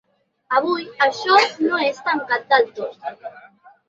Avui 0.59 0.85
això 1.07 1.35
no 1.65 1.81
és 1.89 1.99
tancat 2.07 2.47
del 2.55 2.65
tot. 2.81 3.07